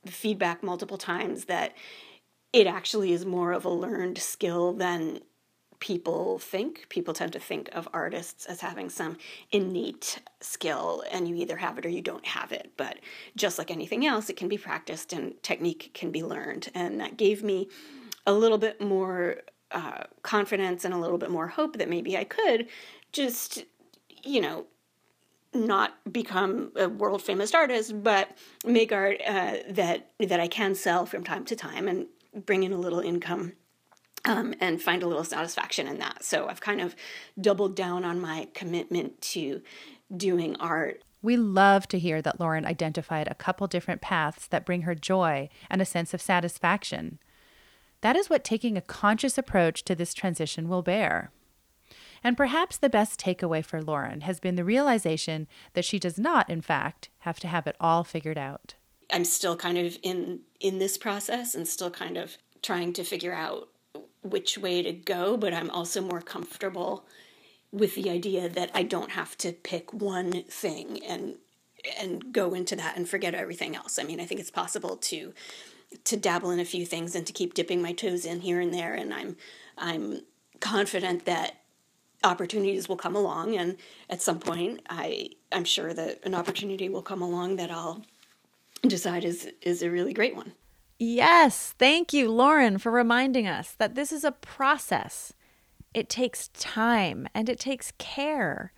the 0.03 0.11
feedback 0.11 0.63
multiple 0.63 0.97
times 0.97 1.45
that 1.45 1.75
it 2.53 2.65
actually 2.65 3.11
is 3.11 3.23
more 3.23 3.51
of 3.51 3.65
a 3.65 3.69
learned 3.69 4.17
skill 4.17 4.73
than 4.73 5.19
people 5.77 6.39
think. 6.39 6.87
People 6.89 7.13
tend 7.13 7.33
to 7.33 7.39
think 7.39 7.69
of 7.71 7.87
artists 7.93 8.47
as 8.47 8.61
having 8.61 8.89
some 8.89 9.15
innate 9.51 10.21
skill, 10.41 11.03
and 11.11 11.27
you 11.27 11.35
either 11.35 11.57
have 11.57 11.77
it 11.77 11.85
or 11.85 11.89
you 11.89 12.01
don't 12.01 12.25
have 12.25 12.51
it. 12.51 12.71
But 12.77 12.97
just 13.35 13.59
like 13.59 13.69
anything 13.69 14.07
else, 14.07 14.27
it 14.31 14.37
can 14.37 14.49
be 14.49 14.57
practiced 14.57 15.13
and 15.13 15.35
technique 15.43 15.91
can 15.93 16.09
be 16.09 16.23
learned. 16.23 16.69
And 16.73 16.99
that 16.99 17.15
gave 17.15 17.43
me 17.43 17.69
a 18.29 18.33
little 18.33 18.59
bit 18.59 18.79
more 18.79 19.37
uh, 19.71 20.03
confidence 20.21 20.85
and 20.85 20.93
a 20.93 20.97
little 20.97 21.17
bit 21.17 21.31
more 21.31 21.47
hope 21.47 21.77
that 21.77 21.89
maybe 21.89 22.15
I 22.15 22.25
could 22.25 22.67
just, 23.11 23.65
you 24.23 24.39
know, 24.39 24.67
not 25.51 25.95
become 26.11 26.71
a 26.75 26.87
world 26.87 27.23
famous 27.23 27.55
artist, 27.55 28.03
but 28.03 28.37
make 28.63 28.91
art 28.91 29.19
uh, 29.27 29.55
that 29.69 30.11
that 30.19 30.39
I 30.39 30.47
can 30.47 30.75
sell 30.75 31.07
from 31.07 31.23
time 31.23 31.43
to 31.45 31.55
time 31.55 31.87
and 31.87 32.05
bring 32.45 32.61
in 32.61 32.71
a 32.71 32.77
little 32.77 32.99
income 32.99 33.53
um, 34.25 34.53
and 34.59 34.79
find 34.79 35.01
a 35.01 35.07
little 35.07 35.23
satisfaction 35.23 35.87
in 35.87 35.97
that. 35.97 36.23
So 36.23 36.47
I've 36.47 36.61
kind 36.61 36.81
of 36.81 36.95
doubled 37.41 37.75
down 37.75 38.05
on 38.05 38.21
my 38.21 38.47
commitment 38.53 39.19
to 39.33 39.63
doing 40.15 40.55
art. 40.57 41.03
We 41.23 41.35
love 41.35 41.87
to 41.87 41.97
hear 41.97 42.21
that 42.21 42.39
Lauren 42.39 42.65
identified 42.65 43.27
a 43.27 43.35
couple 43.35 43.65
different 43.65 44.01
paths 44.01 44.45
that 44.47 44.67
bring 44.67 44.83
her 44.83 44.93
joy 44.93 45.49
and 45.67 45.81
a 45.81 45.85
sense 45.85 46.13
of 46.13 46.21
satisfaction. 46.21 47.17
That 48.01 48.15
is 48.15 48.29
what 48.29 48.43
taking 48.43 48.77
a 48.77 48.81
conscious 48.81 49.37
approach 49.37 49.83
to 49.85 49.95
this 49.95 50.13
transition 50.13 50.69
will 50.69 50.81
bear. 50.81 51.31
And 52.23 52.35
perhaps 52.35 52.77
the 52.77 52.89
best 52.89 53.19
takeaway 53.19 53.63
for 53.63 53.81
Lauren 53.81 54.21
has 54.21 54.39
been 54.39 54.55
the 54.55 54.65
realization 54.65 55.47
that 55.73 55.85
she 55.85 55.99
does 55.99 56.17
not, 56.17 56.49
in 56.49 56.61
fact, 56.61 57.09
have 57.19 57.39
to 57.41 57.47
have 57.47 57.67
it 57.67 57.75
all 57.79 58.03
figured 58.03 58.37
out. 58.37 58.75
I'm 59.11 59.25
still 59.25 59.55
kind 59.55 59.77
of 59.77 59.97
in 60.03 60.41
in 60.59 60.77
this 60.77 60.97
process 60.97 61.55
and 61.55 61.67
still 61.67 61.89
kind 61.89 62.17
of 62.17 62.37
trying 62.61 62.93
to 62.93 63.03
figure 63.03 63.33
out 63.33 63.69
which 64.21 64.57
way 64.57 64.83
to 64.83 64.91
go, 64.91 65.37
but 65.37 65.53
I'm 65.53 65.69
also 65.69 66.01
more 66.01 66.21
comfortable 66.21 67.05
with 67.71 67.95
the 67.95 68.09
idea 68.09 68.49
that 68.49 68.71
I 68.73 68.83
don't 68.83 69.11
have 69.11 69.37
to 69.39 69.51
pick 69.51 69.93
one 69.93 70.43
thing 70.43 70.99
and 71.03 71.35
and 71.97 72.33
go 72.33 72.53
into 72.53 72.75
that 72.75 72.97
and 72.97 73.07
forget 73.07 73.33
everything 73.33 73.75
else. 73.75 73.97
I 73.97 74.03
mean, 74.03 74.19
I 74.19 74.25
think 74.25 74.41
it's 74.41 74.51
possible 74.51 74.97
to 74.97 75.33
to 76.03 76.17
dabble 76.17 76.51
in 76.51 76.59
a 76.59 76.65
few 76.65 76.85
things 76.85 77.15
and 77.15 77.25
to 77.25 77.33
keep 77.33 77.53
dipping 77.53 77.81
my 77.81 77.93
toes 77.93 78.25
in 78.25 78.41
here 78.41 78.59
and 78.59 78.73
there 78.73 78.93
and 78.93 79.13
I'm 79.13 79.37
I'm 79.77 80.21
confident 80.59 81.25
that 81.25 81.55
opportunities 82.23 82.89
will 82.89 82.97
come 82.97 83.15
along 83.15 83.55
and 83.55 83.77
at 84.09 84.21
some 84.21 84.39
point 84.39 84.81
I 84.89 85.29
I'm 85.51 85.63
sure 85.63 85.93
that 85.93 86.23
an 86.25 86.35
opportunity 86.35 86.89
will 86.89 87.01
come 87.01 87.21
along 87.21 87.55
that 87.55 87.71
I'll 87.71 88.03
decide 88.83 89.23
is 89.23 89.49
is 89.61 89.81
a 89.81 89.89
really 89.89 90.13
great 90.13 90.35
one. 90.35 90.53
Yes, 90.97 91.73
thank 91.79 92.13
you 92.13 92.29
Lauren 92.29 92.77
for 92.77 92.91
reminding 92.91 93.47
us 93.47 93.71
that 93.77 93.95
this 93.95 94.11
is 94.11 94.23
a 94.23 94.31
process. 94.31 95.33
It 95.93 96.09
takes 96.09 96.49
time 96.49 97.27
and 97.33 97.49
it 97.49 97.59
takes 97.59 97.93
care, 97.97 98.73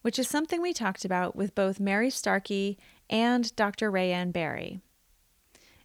which 0.00 0.18
is 0.18 0.28
something 0.28 0.60
we 0.60 0.72
talked 0.72 1.04
about 1.04 1.36
with 1.36 1.54
both 1.54 1.78
Mary 1.78 2.10
Starkey 2.10 2.78
and 3.08 3.54
Dr. 3.54 3.92
Rayanne 3.92 4.32
Barry. 4.32 4.80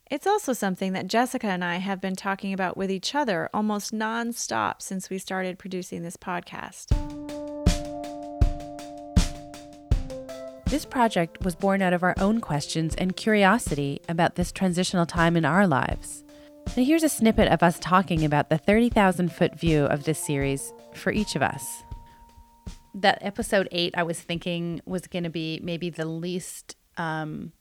It's 0.10 0.26
also 0.26 0.54
something 0.54 0.94
that 0.94 1.08
Jessica 1.08 1.48
and 1.48 1.66
I 1.66 1.78
have 1.78 2.00
been 2.00 2.16
talking 2.16 2.54
about 2.54 2.78
with 2.78 2.90
each 2.90 3.14
other 3.14 3.50
almost 3.54 3.94
nonstop 3.94 4.82
since 4.82 5.10
we 5.10 5.18
started 5.18 5.60
producing 5.60 6.02
this 6.02 6.16
podcast. 6.16 6.96
This 10.68 10.86
project 10.86 11.44
was 11.44 11.56
born 11.56 11.82
out 11.82 11.92
of 11.92 12.04
our 12.04 12.16
own 12.20 12.40
questions 12.40 12.96
and 12.96 13.18
curiosity 13.18 14.00
about 14.08 14.36
this 14.36 14.54
transitional 14.54 15.06
time 15.06 15.36
in 15.36 15.44
our 15.44 15.68
lives. 15.68 16.24
And 16.78 16.86
here's 16.86 17.04
a 17.04 17.10
snippet 17.10 17.50
of 17.50 17.62
us 17.62 17.78
talking 17.78 18.24
about 18.24 18.50
the 18.50 18.58
30,000 18.58 19.30
foot 19.30 19.60
view 19.60 19.86
of 19.86 20.06
this 20.06 20.20
series 20.20 20.72
for 20.94 21.12
each 21.12 21.36
of 21.36 21.42
us. 21.42 21.84
That 22.96 23.18
episode 23.22 23.68
eight, 23.74 23.94
I 23.98 24.04
was 24.04 24.22
thinking 24.22 24.80
was 24.86 25.08
going 25.08 25.24
to 25.24 25.30
be 25.30 25.60
maybe 25.62 25.90
the 25.90 26.06
least, 26.06 26.78
um, 26.96 27.52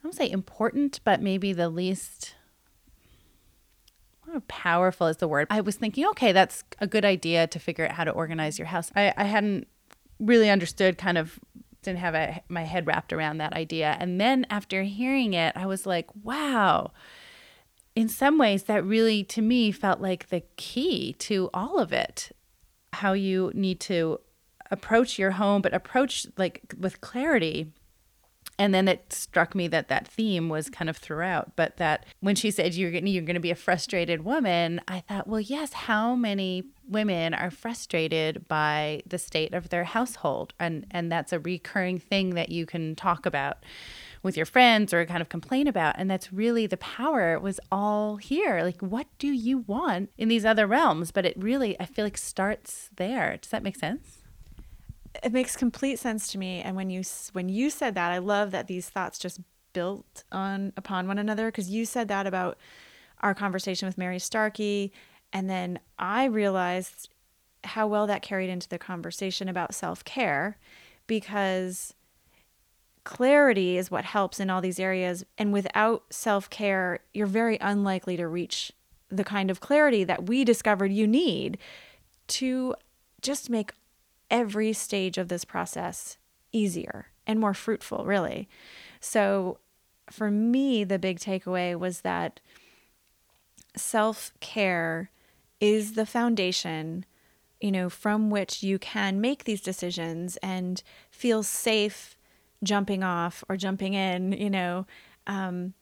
I 0.00 0.02
don't 0.02 0.14
say 0.14 0.30
important, 0.30 1.00
but 1.04 1.20
maybe 1.20 1.52
the 1.52 1.68
least 1.68 2.34
powerful 4.48 5.08
is 5.08 5.18
the 5.18 5.28
word. 5.28 5.46
I 5.50 5.60
was 5.60 5.76
thinking, 5.76 6.06
okay, 6.08 6.32
that's 6.32 6.64
a 6.78 6.86
good 6.86 7.04
idea 7.04 7.46
to 7.48 7.58
figure 7.58 7.86
out 7.86 7.92
how 7.92 8.04
to 8.04 8.10
organize 8.10 8.58
your 8.58 8.66
house. 8.66 8.90
I, 8.94 9.12
I 9.16 9.24
hadn't 9.24 9.66
really 10.18 10.48
understood 10.48 10.98
kind 10.98 11.18
of 11.18 11.38
didn't 11.82 11.98
have 11.98 12.14
a, 12.14 12.42
my 12.48 12.62
head 12.62 12.86
wrapped 12.86 13.12
around 13.12 13.38
that 13.38 13.54
idea. 13.54 13.96
And 13.98 14.20
then 14.20 14.46
after 14.50 14.82
hearing 14.82 15.32
it, 15.32 15.56
I 15.56 15.66
was 15.66 15.86
like, 15.86 16.06
wow. 16.22 16.92
In 17.96 18.08
some 18.08 18.38
ways, 18.38 18.64
that 18.64 18.84
really, 18.84 19.24
to 19.24 19.42
me, 19.42 19.72
felt 19.72 20.00
like 20.00 20.28
the 20.28 20.42
key 20.56 21.14
to 21.20 21.48
all 21.54 21.78
of 21.78 21.92
it. 21.92 22.30
How 22.92 23.14
you 23.14 23.50
need 23.54 23.80
to 23.80 24.20
approach 24.70 25.18
your 25.18 25.32
home, 25.32 25.62
but 25.62 25.74
approach 25.74 26.26
like 26.36 26.74
with 26.78 27.00
clarity 27.00 27.72
and 28.60 28.74
then 28.74 28.86
it 28.86 29.12
struck 29.12 29.54
me 29.54 29.66
that 29.66 29.88
that 29.88 30.06
theme 30.06 30.48
was 30.48 30.70
kind 30.70 30.88
of 30.88 30.96
throughout 30.96 31.56
but 31.56 31.76
that 31.78 32.06
when 32.20 32.34
she 32.34 32.50
said 32.50 32.74
you're 32.74 32.90
going 32.90 33.06
you're 33.06 33.24
going 33.24 33.34
to 33.34 33.40
be 33.40 33.50
a 33.50 33.56
frustrated 33.56 34.24
woman 34.24 34.80
i 34.86 35.00
thought 35.00 35.26
well 35.26 35.40
yes 35.40 35.72
how 35.72 36.14
many 36.14 36.64
women 36.90 37.32
are 37.32 37.50
frustrated 37.50 38.46
by 38.48 39.02
the 39.06 39.18
state 39.18 39.54
of 39.54 39.68
their 39.68 39.84
household? 39.84 40.52
And 40.58 40.86
and 40.90 41.10
that's 41.10 41.32
a 41.32 41.38
recurring 41.38 41.98
thing 41.98 42.30
that 42.30 42.50
you 42.50 42.66
can 42.66 42.94
talk 42.96 43.24
about 43.24 43.58
with 44.22 44.36
your 44.36 44.46
friends 44.46 44.92
or 44.92 45.06
kind 45.06 45.22
of 45.22 45.30
complain 45.30 45.66
about. 45.66 45.94
And 45.96 46.10
that's 46.10 46.32
really 46.32 46.66
the 46.66 46.76
power 46.76 47.38
was 47.38 47.58
all 47.72 48.16
here. 48.16 48.62
Like 48.62 48.80
what 48.80 49.06
do 49.18 49.28
you 49.28 49.58
want 49.58 50.10
in 50.18 50.28
these 50.28 50.44
other 50.44 50.66
realms? 50.66 51.12
But 51.12 51.24
it 51.24 51.34
really 51.36 51.78
i 51.80 51.86
feel 51.86 52.04
like 52.04 52.18
starts 52.18 52.90
there. 52.96 53.38
Does 53.40 53.50
that 53.50 53.62
make 53.62 53.76
sense 53.76 54.18
it 55.22 55.32
makes 55.32 55.56
complete 55.56 55.98
sense 55.98 56.30
to 56.32 56.38
me. 56.38 56.60
And 56.60 56.76
when 56.76 56.90
you 56.90 57.02
when 57.32 57.48
you 57.48 57.70
said 57.70 57.94
that 57.94 58.12
i 58.12 58.18
love 58.18 58.50
that 58.50 58.66
these 58.66 58.88
thoughts 58.88 59.18
just 59.18 59.40
built 59.72 60.24
on 60.32 60.72
upon 60.76 61.06
one 61.06 61.18
another 61.18 61.46
because 61.46 61.70
you 61.70 61.84
said 61.84 62.08
that 62.08 62.26
about 62.26 62.58
our 63.20 63.34
conversation 63.34 63.86
with 63.86 63.98
mary 63.98 64.18
starkey. 64.18 64.92
And 65.32 65.48
then 65.48 65.78
i 65.98 66.24
realized 66.24 67.08
how 67.64 67.86
well 67.86 68.06
that 68.06 68.22
carried 68.22 68.50
into 68.50 68.68
the 68.68 68.78
conversation 68.78 69.48
about 69.48 69.74
self-care 69.74 70.58
because 71.06 71.94
clarity 73.04 73.76
is 73.76 73.90
what 73.90 74.04
helps 74.04 74.40
in 74.40 74.48
all 74.50 74.60
these 74.60 74.78
areas. 74.78 75.24
And 75.36 75.52
without 75.52 76.04
self-care 76.10 77.00
you're 77.12 77.26
very 77.26 77.58
unlikely 77.60 78.16
to 78.16 78.26
reach 78.26 78.72
the 79.08 79.24
kind 79.24 79.50
of 79.50 79.60
clarity 79.60 80.04
that 80.04 80.26
we 80.26 80.44
discovered 80.44 80.92
you 80.92 81.06
need 81.06 81.58
to 82.28 82.74
just 83.22 83.50
make 83.50 83.72
every 84.30 84.72
stage 84.72 85.18
of 85.18 85.28
this 85.28 85.44
process 85.44 86.18
easier 86.52 87.06
and 87.26 87.38
more 87.38 87.54
fruitful, 87.54 88.04
really. 88.04 88.48
So, 89.00 89.58
for 90.10 90.30
me, 90.30 90.82
the 90.84 90.98
big 90.98 91.20
takeaway 91.20 91.78
was 91.78 92.00
that 92.00 92.40
self 93.76 94.32
care 94.40 95.10
is 95.60 95.92
the 95.92 96.06
foundation, 96.06 97.04
you 97.60 97.70
know, 97.70 97.88
from 97.88 98.30
which 98.30 98.62
you 98.62 98.78
can 98.78 99.20
make 99.20 99.44
these 99.44 99.60
decisions 99.60 100.36
and 100.38 100.82
feel 101.10 101.42
safe 101.42 102.16
jumping 102.62 103.02
off 103.02 103.44
or 103.48 103.56
jumping 103.56 103.94
in, 103.94 104.32
you 104.32 104.50
know, 104.50 104.86
um, 105.26 105.74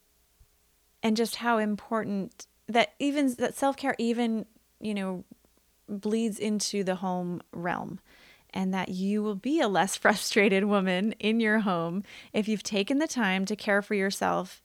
and 1.02 1.16
just 1.16 1.36
how 1.36 1.58
important 1.58 2.46
that 2.68 2.94
even 2.98 3.34
that 3.36 3.54
self 3.54 3.76
care 3.76 3.94
even, 3.98 4.44
you 4.80 4.94
know, 4.94 5.24
bleeds 5.88 6.38
into 6.38 6.84
the 6.84 6.96
home 6.96 7.40
realm 7.52 7.98
and 8.54 8.72
that 8.72 8.88
you 8.90 9.22
will 9.22 9.34
be 9.34 9.60
a 9.60 9.68
less 9.68 9.96
frustrated 10.04 10.64
woman 10.64 11.12
in 11.18 11.40
your 11.40 11.60
home 11.60 12.02
if 12.32 12.48
you've 12.48 12.62
taken 12.62 12.98
the 12.98 13.08
time 13.08 13.44
to 13.44 13.56
care 13.56 13.82
for 13.82 13.94
yourself 13.94 14.62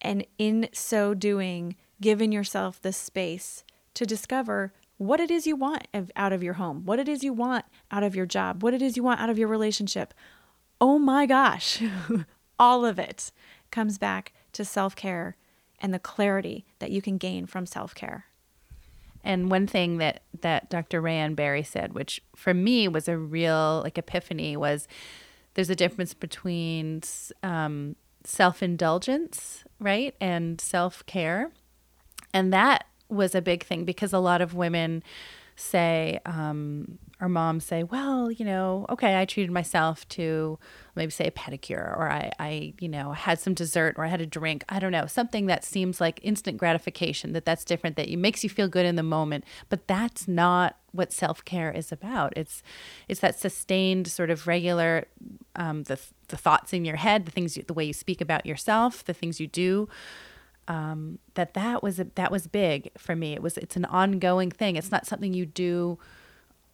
and 0.00 0.26
in 0.38 0.68
so 0.72 1.14
doing, 1.14 1.76
given 2.00 2.32
yourself 2.32 2.80
the 2.80 2.92
space 2.92 3.64
to 3.94 4.04
discover 4.04 4.72
what 4.98 5.20
it 5.20 5.30
is 5.30 5.46
you 5.46 5.56
want 5.56 5.86
out 6.14 6.32
of 6.32 6.42
your 6.42 6.54
home, 6.54 6.84
what 6.84 6.98
it 6.98 7.08
is 7.08 7.22
you 7.22 7.32
want 7.32 7.64
out 7.90 8.02
of 8.02 8.16
your 8.16 8.26
job, 8.26 8.62
what 8.62 8.74
it 8.74 8.82
is 8.82 8.96
you 8.96 9.02
want 9.02 9.20
out 9.20 9.30
of 9.30 9.38
your 9.38 9.48
relationship. 9.48 10.14
Oh 10.80 10.98
my 10.98 11.26
gosh, 11.26 11.82
all 12.58 12.84
of 12.84 12.98
it 12.98 13.30
comes 13.70 13.98
back 13.98 14.32
to 14.52 14.64
self 14.64 14.96
care 14.96 15.36
and 15.80 15.92
the 15.92 15.98
clarity 15.98 16.64
that 16.78 16.90
you 16.90 17.02
can 17.02 17.18
gain 17.18 17.46
from 17.46 17.66
self 17.66 17.94
care. 17.94 18.26
And 19.26 19.50
one 19.50 19.66
thing 19.66 19.98
that 19.98 20.22
that 20.40 20.70
Dr. 20.70 21.02
Rayanne 21.02 21.34
Barry 21.34 21.64
said, 21.64 21.94
which 21.94 22.22
for 22.36 22.54
me 22.54 22.86
was 22.86 23.08
a 23.08 23.18
real 23.18 23.80
like 23.82 23.98
epiphany, 23.98 24.56
was 24.56 24.86
there's 25.54 25.68
a 25.68 25.74
difference 25.74 26.14
between 26.14 27.02
um, 27.42 27.96
self 28.22 28.62
indulgence, 28.62 29.64
right, 29.80 30.14
and 30.20 30.60
self 30.60 31.04
care, 31.06 31.50
and 32.32 32.52
that 32.52 32.86
was 33.08 33.34
a 33.34 33.42
big 33.42 33.64
thing 33.64 33.84
because 33.84 34.12
a 34.12 34.20
lot 34.20 34.40
of 34.40 34.54
women 34.54 35.02
say 35.56 36.20
um, 36.26 36.98
our 37.18 37.28
moms 37.28 37.64
say, 37.64 37.82
well, 37.82 38.30
you 38.30 38.44
know, 38.44 38.84
okay, 38.90 39.18
I 39.18 39.24
treated 39.24 39.50
myself 39.50 40.06
to 40.10 40.58
maybe 40.94 41.10
say 41.10 41.26
a 41.26 41.30
pedicure 41.30 41.96
or 41.96 42.10
I, 42.10 42.30
I, 42.38 42.74
you 42.78 42.88
know, 42.88 43.12
had 43.12 43.38
some 43.38 43.54
dessert 43.54 43.94
or 43.96 44.04
I 44.04 44.08
had 44.08 44.20
a 44.20 44.26
drink. 44.26 44.64
I 44.68 44.78
don't 44.78 44.92
know, 44.92 45.06
something 45.06 45.46
that 45.46 45.64
seems 45.64 46.00
like 46.00 46.20
instant 46.22 46.58
gratification, 46.58 47.32
that 47.32 47.46
that's 47.46 47.64
different, 47.64 47.96
that 47.96 48.08
it 48.08 48.18
makes 48.18 48.44
you 48.44 48.50
feel 48.50 48.68
good 48.68 48.84
in 48.84 48.96
the 48.96 49.02
moment. 49.02 49.44
But 49.70 49.88
that's 49.88 50.28
not 50.28 50.76
what 50.92 51.12
self-care 51.12 51.72
is 51.72 51.90
about. 51.90 52.34
It's, 52.36 52.62
it's 53.08 53.20
that 53.20 53.38
sustained 53.38 54.08
sort 54.08 54.30
of 54.30 54.46
regular, 54.46 55.06
um, 55.54 55.84
the, 55.84 55.98
the 56.28 56.36
thoughts 56.36 56.74
in 56.74 56.84
your 56.84 56.96
head, 56.96 57.24
the 57.24 57.30
things, 57.30 57.56
you, 57.56 57.62
the 57.62 57.74
way 57.74 57.84
you 57.84 57.94
speak 57.94 58.20
about 58.20 58.44
yourself, 58.44 59.04
the 59.04 59.14
things 59.14 59.40
you 59.40 59.46
do, 59.46 59.88
um, 60.68 61.18
that 61.34 61.54
that 61.54 61.82
was, 61.82 62.00
a, 62.00 62.04
that 62.14 62.30
was 62.30 62.46
big 62.46 62.90
for 62.98 63.14
me. 63.14 63.32
It 63.34 63.42
was, 63.42 63.56
it's 63.58 63.76
an 63.76 63.84
ongoing 63.86 64.50
thing. 64.50 64.76
It's 64.76 64.90
not 64.90 65.06
something 65.06 65.32
you 65.32 65.46
do 65.46 65.98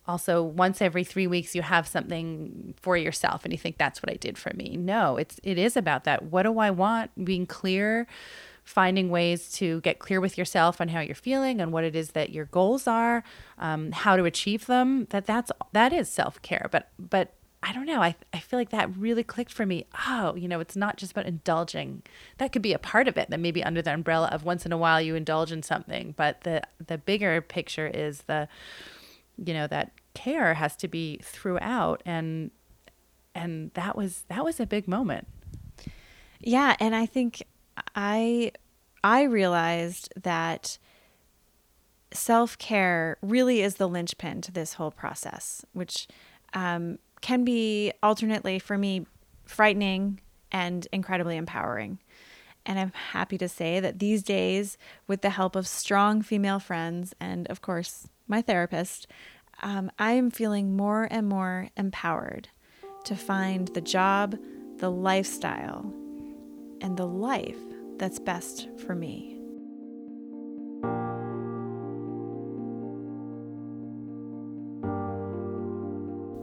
also 0.07 0.43
once 0.43 0.83
every 0.83 1.05
three 1.05 1.27
weeks 1.27 1.55
you 1.55 1.63
have 1.63 1.87
something 1.87 2.75
for 2.81 2.97
yourself 2.97 3.45
and 3.45 3.53
you 3.53 3.59
think 3.59 3.79
that's 3.79 4.03
what 4.03 4.11
i 4.11 4.17
did 4.17 4.37
for 4.37 4.53
me 4.55 4.77
no 4.77 5.17
it's 5.17 5.39
it 5.43 5.59
is 5.59 5.77
about 5.77 6.05
that 6.05 6.25
what 6.25 6.43
do 6.43 6.59
i 6.59 6.71
want 6.71 7.11
being 7.25 7.47
clear 7.47 8.07
finding 8.65 9.11
ways 9.11 9.51
to 9.51 9.81
get 9.81 9.99
clear 9.99 10.21
with 10.21 10.39
yourself 10.39 10.81
on 10.81 10.89
how 10.89 11.01
you're 11.01 11.15
feeling 11.15 11.61
and 11.61 11.73
what 11.73 11.85
it 11.85 11.97
is 11.97 12.11
that 12.11 12.31
your 12.31 12.47
goals 12.47 12.87
are 12.87 13.25
um, 13.59 13.93
how 13.93 14.17
to 14.17 14.25
achieve 14.25 14.67
them 14.67 15.07
that 15.11 15.27
that's 15.27 15.51
that 15.73 15.93
is 15.93 16.09
self-care 16.09 16.69
but 16.71 16.89
but 16.99 17.33
I 17.63 17.73
don't 17.73 17.87
know. 17.87 18.03
I, 18.03 18.17
I 18.33 18.41
feel 18.41 18.59
like 18.59 18.71
that 18.71 18.97
really 18.97 19.23
clicked 19.23 19.53
for 19.53 19.65
me. 19.65 19.87
Oh, 20.09 20.35
you 20.35 20.49
know, 20.49 20.59
it's 20.59 20.75
not 20.75 20.97
just 20.97 21.13
about 21.13 21.27
indulging. 21.27 22.03
That 22.39 22.53
could 22.53 22.63
be 22.63 22.73
a 22.73 22.79
part 22.79 23.07
of 23.07 23.17
it. 23.17 23.31
That 23.31 23.39
maybe 23.39 23.63
under 23.63 23.81
the 23.81 23.95
umbrella 23.95 24.29
of 24.33 24.45
once 24.45 24.67
in 24.67 24.73
a 24.73 24.77
while 24.77 25.01
you 25.01 25.15
indulge 25.15 25.53
in 25.53 25.63
something, 25.63 26.15
but 26.17 26.41
the 26.43 26.63
the 26.85 26.99
bigger 26.99 27.41
picture 27.41 27.87
is 27.87 28.23
the 28.23 28.49
you 29.37 29.55
know 29.55 29.67
that 29.67 29.93
care 30.15 30.55
has 30.55 30.77
to 30.77 30.89
be 30.89 31.19
throughout 31.23 32.03
and 32.05 32.51
and 33.35 33.71
that 33.75 33.97
was 33.97 34.25
that 34.29 34.45
was 34.45 34.61
a 34.61 34.67
big 34.67 34.87
moment 34.87 35.27
yeah 36.39 36.77
and 36.79 36.95
i 36.95 37.07
think 37.07 37.43
i 37.97 38.53
i 39.03 39.23
realized 39.23 40.13
that 40.23 40.77
self 42.15 42.59
care 42.59 43.17
really 43.23 43.63
is 43.63 43.77
the 43.77 43.89
linchpin 43.89 44.41
to 44.43 44.53
this 44.53 44.75
whole 44.75 44.91
process, 44.91 45.65
which 45.73 46.07
um, 46.55 46.99
can 47.23 47.45
be 47.45 47.93
alternately 48.03 48.59
for 48.59 48.77
me 48.77 49.07
frightening 49.47 50.21
and 50.51 50.87
incredibly 50.93 51.37
empowering. 51.37 51.99
And 52.67 52.79
I'm 52.79 52.93
happy 52.93 53.39
to 53.39 53.49
say 53.49 53.81
that 53.81 53.99
these 53.99 54.23
days, 54.23 54.79
with 55.07 55.23
the 55.23 55.31
help 55.31 55.57
of 55.57 55.67
strong 55.67 56.23
female 56.23 56.61
friends 56.61 57.15
and, 57.19 57.47
of 57.49 57.61
course, 57.61 58.09
my 58.29 58.43
therapist, 58.43 59.07
um, 59.63 59.91
I 59.99 60.13
am 60.13 60.31
feeling 60.31 60.77
more 60.77 61.09
and 61.11 61.29
more 61.29 61.69
empowered 61.77 62.49
to 63.05 63.17
find 63.17 63.69
the 63.69 63.81
job, 63.81 64.37
the 64.79 64.91
lifestyle, 64.91 65.93
and 66.81 66.97
the 66.97 67.07
life 67.07 67.59
that's 67.99 68.19
best 68.19 68.69
for 68.87 68.95
me. 68.95 69.42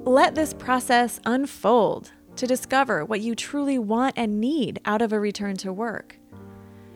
Let 0.10 0.34
this 0.34 0.56
process 0.56 1.20
unfold 1.28 2.12
to 2.36 2.48
discover 2.48 3.06
what 3.06 3.22
you 3.22 3.36
truly 3.36 3.78
want 3.78 4.16
and 4.18 4.42
need 4.42 4.82
out 4.84 5.04
of 5.04 5.14
a 5.14 5.20
return 5.20 5.56
to 5.58 5.72
work. 5.72 6.18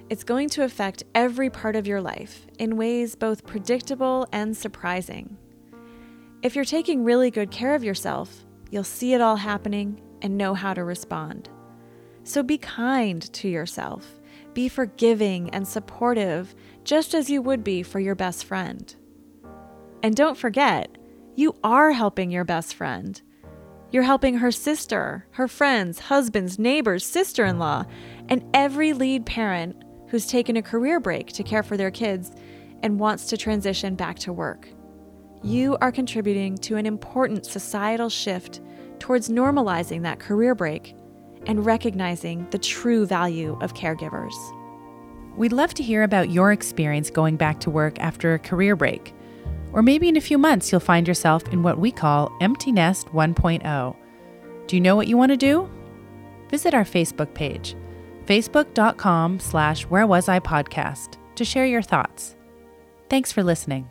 It's 0.09 0.23
going 0.23 0.49
to 0.49 0.63
affect 0.63 1.03
every 1.13 1.51
part 1.51 1.75
of 1.75 1.85
your 1.85 2.01
life 2.01 2.47
in 2.57 2.75
ways 2.75 3.13
both 3.13 3.45
predictable 3.45 4.27
and 4.31 4.57
surprising. 4.57 5.37
If 6.41 6.55
you're 6.55 6.65
taking 6.65 7.03
really 7.03 7.29
good 7.29 7.51
care 7.51 7.75
of 7.75 7.83
yourself, 7.83 8.47
you'll 8.71 8.83
see 8.83 9.13
it 9.13 9.21
all 9.21 9.35
happening 9.35 10.01
and 10.23 10.35
know 10.35 10.55
how 10.55 10.73
to 10.73 10.83
respond. 10.83 11.49
So 12.23 12.41
be 12.41 12.57
kind 12.57 13.21
to 13.33 13.47
yourself. 13.47 14.19
Be 14.55 14.67
forgiving 14.67 15.51
and 15.51 15.67
supportive, 15.67 16.55
just 16.83 17.13
as 17.13 17.29
you 17.29 17.43
would 17.43 17.63
be 17.63 17.83
for 17.83 17.99
your 17.99 18.15
best 18.15 18.43
friend. 18.43 18.95
And 20.01 20.15
don't 20.15 20.35
forget, 20.35 20.97
you 21.35 21.55
are 21.63 21.91
helping 21.91 22.29
your 22.29 22.43
best 22.43 22.75
friend. 22.75 23.21
You're 23.91 24.03
helping 24.03 24.37
her 24.37 24.51
sister, 24.51 25.25
her 25.31 25.47
friends, 25.47 25.99
husbands, 25.99 26.59
neighbors, 26.59 27.05
sister 27.05 27.45
in 27.45 27.59
law, 27.59 27.85
and 28.29 28.43
every 28.53 28.93
lead 28.93 29.25
parent 29.25 29.83
who's 30.09 30.27
taken 30.27 30.57
a 30.57 30.61
career 30.61 30.99
break 30.99 31.27
to 31.33 31.43
care 31.43 31.63
for 31.63 31.77
their 31.77 31.91
kids 31.91 32.31
and 32.83 32.99
wants 32.99 33.25
to 33.25 33.37
transition 33.37 33.95
back 33.95 34.19
to 34.19 34.33
work. 34.33 34.67
You 35.43 35.77
are 35.81 35.91
contributing 35.91 36.57
to 36.59 36.77
an 36.77 36.85
important 36.85 37.45
societal 37.45 38.09
shift 38.09 38.61
towards 38.99 39.29
normalizing 39.29 40.03
that 40.03 40.19
career 40.19 40.55
break 40.55 40.95
and 41.47 41.65
recognizing 41.65 42.47
the 42.51 42.57
true 42.57 43.05
value 43.05 43.57
of 43.61 43.73
caregivers. 43.73 44.33
We'd 45.35 45.51
love 45.51 45.73
to 45.73 45.83
hear 45.83 46.03
about 46.03 46.29
your 46.29 46.51
experience 46.51 47.09
going 47.09 47.37
back 47.37 47.59
to 47.61 47.71
work 47.71 47.99
after 47.99 48.33
a 48.33 48.39
career 48.39 48.75
break. 48.75 49.13
Or 49.73 49.81
maybe 49.81 50.07
in 50.07 50.17
a 50.17 50.21
few 50.21 50.37
months 50.37 50.71
you'll 50.71 50.79
find 50.79 51.07
yourself 51.07 51.47
in 51.49 51.63
what 51.63 51.79
we 51.79 51.91
call 51.91 52.31
Empty 52.39 52.71
Nest 52.71 53.07
1.0. 53.07 53.95
Do 54.67 54.75
you 54.75 54.81
know 54.81 54.95
what 54.95 55.07
you 55.07 55.17
want 55.17 55.31
to 55.31 55.37
do? 55.37 55.69
Visit 56.49 56.73
our 56.73 56.85
Facebook 56.85 57.33
page, 57.33 57.75
facebook.com 58.25 59.39
slash 59.39 59.83
where 59.83 60.07
was 60.07 60.29
I 60.29 60.39
podcast, 60.39 61.17
to 61.35 61.43
share 61.43 61.65
your 61.65 61.81
thoughts. 61.81 62.35
Thanks 63.09 63.31
for 63.31 63.43
listening. 63.43 63.89